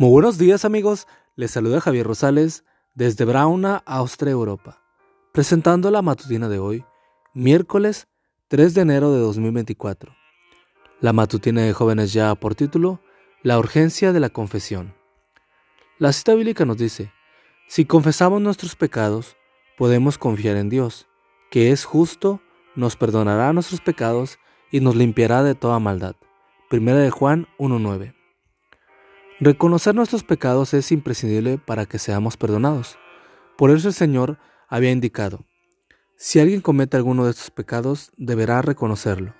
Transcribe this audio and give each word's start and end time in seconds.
Muy 0.00 0.08
buenos 0.08 0.38
días 0.38 0.64
amigos, 0.64 1.06
les 1.36 1.50
saluda 1.50 1.78
Javier 1.78 2.06
Rosales 2.06 2.64
desde 2.94 3.26
Brauna, 3.26 3.82
Austria, 3.84 4.30
Europa, 4.30 4.82
presentando 5.30 5.90
la 5.90 6.00
matutina 6.00 6.48
de 6.48 6.58
hoy, 6.58 6.86
miércoles 7.34 8.08
3 8.48 8.72
de 8.72 8.80
enero 8.80 9.12
de 9.12 9.18
2024. 9.18 10.16
La 11.02 11.12
matutina 11.12 11.60
de 11.60 11.74
jóvenes 11.74 12.14
ya 12.14 12.34
por 12.34 12.54
título, 12.54 13.02
La 13.42 13.58
urgencia 13.58 14.14
de 14.14 14.20
la 14.20 14.30
confesión. 14.30 14.94
La 15.98 16.14
cita 16.14 16.34
bíblica 16.34 16.64
nos 16.64 16.78
dice, 16.78 17.12
si 17.68 17.84
confesamos 17.84 18.40
nuestros 18.40 18.76
pecados, 18.76 19.36
podemos 19.76 20.16
confiar 20.16 20.56
en 20.56 20.70
Dios, 20.70 21.08
que 21.50 21.72
es 21.72 21.84
justo, 21.84 22.40
nos 22.74 22.96
perdonará 22.96 23.52
nuestros 23.52 23.82
pecados 23.82 24.38
y 24.72 24.80
nos 24.80 24.96
limpiará 24.96 25.42
de 25.42 25.54
toda 25.54 25.78
maldad. 25.78 26.16
Primera 26.70 27.00
de 27.00 27.10
Juan 27.10 27.48
1.9. 27.58 28.14
Reconocer 29.40 29.94
nuestros 29.94 30.22
pecados 30.22 30.74
es 30.74 30.92
imprescindible 30.92 31.58
para 31.58 31.86
que 31.86 31.98
seamos 31.98 32.36
perdonados. 32.36 32.98
Por 33.56 33.70
eso 33.70 33.88
el 33.88 33.94
Señor 33.94 34.38
había 34.68 34.90
indicado, 34.90 35.44
si 36.22 36.38
alguien 36.38 36.60
comete 36.60 36.98
alguno 36.98 37.24
de 37.24 37.30
estos 37.30 37.50
pecados, 37.50 38.12
deberá 38.18 38.60
reconocerlo. 38.60 39.34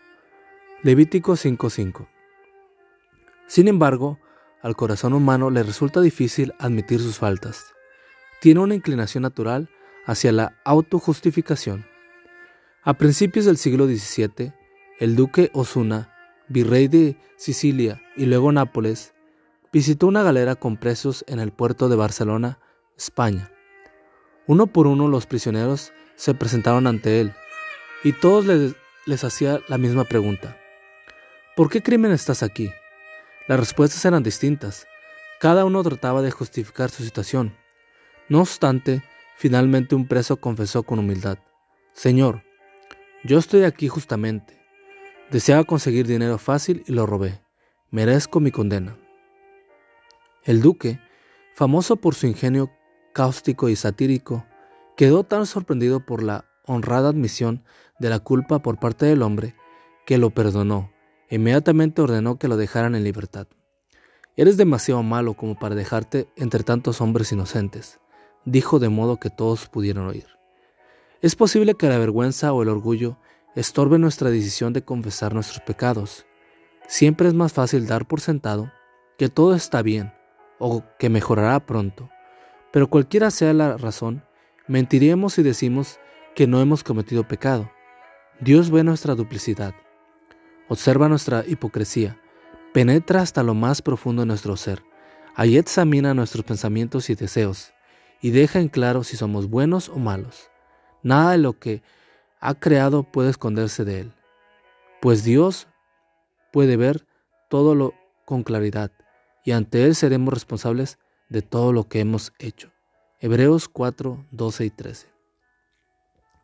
Levítico 0.82 1.32
5.5. 1.32 2.08
Sin 3.46 3.68
embargo, 3.68 4.18
al 4.62 4.76
corazón 4.76 5.12
humano 5.12 5.50
le 5.50 5.62
resulta 5.62 6.00
difícil 6.00 6.54
admitir 6.58 7.00
sus 7.00 7.18
faltas. 7.18 7.74
Tiene 8.40 8.60
una 8.60 8.74
inclinación 8.74 9.20
natural 9.24 9.68
hacia 10.06 10.32
la 10.32 10.58
autojustificación. 10.64 11.84
A 12.82 12.94
principios 12.94 13.44
del 13.44 13.58
siglo 13.58 13.84
XVII, 13.84 14.54
el 15.00 15.16
duque 15.16 15.50
Osuna, 15.52 16.14
virrey 16.48 16.88
de 16.88 17.18
Sicilia 17.36 18.00
y 18.16 18.24
luego 18.24 18.52
Nápoles, 18.52 19.12
visitó 19.72 20.06
una 20.06 20.22
galera 20.22 20.56
con 20.56 20.76
presos 20.76 21.24
en 21.28 21.38
el 21.40 21.52
puerto 21.52 21.88
de 21.88 21.96
Barcelona, 21.96 22.58
España. 22.96 23.50
Uno 24.46 24.66
por 24.66 24.86
uno 24.86 25.08
los 25.08 25.26
prisioneros 25.26 25.92
se 26.16 26.34
presentaron 26.34 26.86
ante 26.86 27.20
él 27.20 27.32
y 28.02 28.12
todos 28.12 28.46
les, 28.46 28.74
les 29.06 29.24
hacía 29.24 29.60
la 29.68 29.78
misma 29.78 30.04
pregunta. 30.04 30.56
¿Por 31.56 31.70
qué 31.70 31.82
crimen 31.82 32.12
estás 32.12 32.42
aquí? 32.42 32.70
Las 33.46 33.60
respuestas 33.60 34.04
eran 34.04 34.22
distintas. 34.22 34.86
Cada 35.40 35.64
uno 35.64 35.82
trataba 35.82 36.22
de 36.22 36.30
justificar 36.30 36.90
su 36.90 37.02
situación. 37.02 37.56
No 38.28 38.40
obstante, 38.40 39.02
finalmente 39.36 39.94
un 39.94 40.06
preso 40.06 40.36
confesó 40.36 40.82
con 40.82 40.98
humildad, 40.98 41.38
Señor, 41.92 42.42
yo 43.24 43.38
estoy 43.38 43.64
aquí 43.64 43.88
justamente. 43.88 44.58
Deseaba 45.30 45.64
conseguir 45.64 46.06
dinero 46.06 46.38
fácil 46.38 46.82
y 46.86 46.92
lo 46.92 47.04
robé. 47.04 47.42
Merezco 47.90 48.40
mi 48.40 48.50
condena. 48.50 48.96
El 50.44 50.62
duque, 50.62 51.00
famoso 51.54 51.96
por 51.96 52.14
su 52.14 52.26
ingenio 52.26 52.70
cáustico 53.12 53.68
y 53.68 53.76
satírico, 53.76 54.46
quedó 54.96 55.22
tan 55.22 55.44
sorprendido 55.44 56.00
por 56.06 56.22
la 56.22 56.46
honrada 56.64 57.10
admisión 57.10 57.62
de 57.98 58.08
la 58.08 58.20
culpa 58.20 58.60
por 58.60 58.78
parte 58.78 59.04
del 59.04 59.20
hombre 59.20 59.54
que 60.06 60.16
lo 60.16 60.30
perdonó 60.30 60.92
e 61.28 61.36
inmediatamente 61.36 62.00
ordenó 62.00 62.38
que 62.38 62.48
lo 62.48 62.56
dejaran 62.56 62.94
en 62.94 63.04
libertad. 63.04 63.48
Eres 64.34 64.56
demasiado 64.56 65.02
malo 65.02 65.34
como 65.34 65.58
para 65.58 65.74
dejarte 65.74 66.26
entre 66.36 66.64
tantos 66.64 67.02
hombres 67.02 67.32
inocentes, 67.32 68.00
dijo 68.46 68.78
de 68.78 68.88
modo 68.88 69.18
que 69.18 69.28
todos 69.28 69.68
pudieran 69.68 70.06
oír. 70.06 70.26
Es 71.20 71.36
posible 71.36 71.74
que 71.74 71.88
la 71.88 71.98
vergüenza 71.98 72.54
o 72.54 72.62
el 72.62 72.70
orgullo 72.70 73.18
estorben 73.54 74.00
nuestra 74.00 74.30
decisión 74.30 74.72
de 74.72 74.82
confesar 74.82 75.34
nuestros 75.34 75.60
pecados. 75.60 76.24
Siempre 76.88 77.28
es 77.28 77.34
más 77.34 77.52
fácil 77.52 77.86
dar 77.86 78.08
por 78.08 78.22
sentado 78.22 78.72
que 79.18 79.28
todo 79.28 79.54
está 79.54 79.82
bien 79.82 80.14
o 80.60 80.84
que 80.98 81.08
mejorará 81.08 81.58
pronto. 81.58 82.08
Pero 82.70 82.88
cualquiera 82.88 83.32
sea 83.32 83.52
la 83.52 83.76
razón, 83.76 84.22
mentiremos 84.68 85.34
si 85.34 85.42
decimos 85.42 85.98
que 86.36 86.46
no 86.46 86.60
hemos 86.60 86.84
cometido 86.84 87.26
pecado. 87.26 87.68
Dios 88.38 88.70
ve 88.70 88.84
nuestra 88.84 89.16
duplicidad, 89.16 89.74
observa 90.68 91.08
nuestra 91.08 91.44
hipocresía, 91.46 92.20
penetra 92.72 93.22
hasta 93.22 93.42
lo 93.42 93.54
más 93.54 93.82
profundo 93.82 94.22
de 94.22 94.26
nuestro 94.26 94.56
ser, 94.56 94.84
ahí 95.34 95.56
examina 95.56 96.14
nuestros 96.14 96.44
pensamientos 96.44 97.10
y 97.10 97.16
deseos, 97.16 97.72
y 98.22 98.30
deja 98.30 98.60
en 98.60 98.68
claro 98.68 99.02
si 99.02 99.16
somos 99.16 99.50
buenos 99.50 99.88
o 99.88 99.98
malos. 99.98 100.50
Nada 101.02 101.32
de 101.32 101.38
lo 101.38 101.58
que 101.58 101.82
ha 102.40 102.54
creado 102.54 103.02
puede 103.02 103.30
esconderse 103.30 103.84
de 103.84 104.00
él, 104.00 104.12
pues 105.00 105.24
Dios 105.24 105.66
puede 106.52 106.76
ver 106.76 107.06
todo 107.48 107.74
lo 107.74 107.94
con 108.24 108.42
claridad 108.42 108.92
y 109.44 109.52
ante 109.52 109.84
Él 109.84 109.94
seremos 109.94 110.32
responsables 110.34 110.98
de 111.28 111.42
todo 111.42 111.72
lo 111.72 111.88
que 111.88 112.00
hemos 112.00 112.32
hecho. 112.38 112.72
Hebreos 113.20 113.68
4, 113.68 114.26
12 114.30 114.64
y 114.64 114.70
13. 114.70 115.06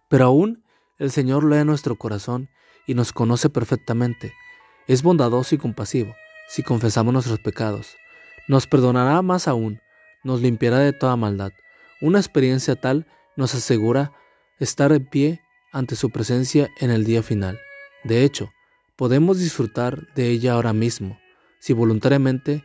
Pero 0.08 0.24
aún 0.26 0.64
el 0.98 1.10
Señor 1.10 1.44
lee 1.44 1.64
nuestro 1.64 1.96
corazón 1.96 2.48
y 2.86 2.94
nos 2.94 3.12
conoce 3.12 3.50
perfectamente. 3.50 4.32
Es 4.86 5.02
bondadoso 5.02 5.54
y 5.54 5.58
compasivo 5.58 6.14
si 6.48 6.62
confesamos 6.62 7.12
nuestros 7.12 7.40
pecados. 7.40 7.96
Nos 8.48 8.66
perdonará 8.66 9.20
más 9.22 9.48
aún, 9.48 9.80
nos 10.22 10.40
limpiará 10.40 10.78
de 10.78 10.92
toda 10.92 11.16
maldad. 11.16 11.52
Una 12.00 12.18
experiencia 12.18 12.76
tal 12.76 13.06
nos 13.36 13.54
asegura 13.54 14.12
estar 14.60 14.92
en 14.92 15.04
pie 15.04 15.40
ante 15.72 15.96
su 15.96 16.10
presencia 16.10 16.70
en 16.80 16.90
el 16.90 17.04
día 17.04 17.22
final. 17.22 17.58
De 18.04 18.22
hecho, 18.22 18.52
podemos 18.96 19.38
disfrutar 19.38 20.12
de 20.14 20.28
ella 20.30 20.52
ahora 20.52 20.72
mismo, 20.72 21.18
si 21.58 21.72
voluntariamente 21.72 22.64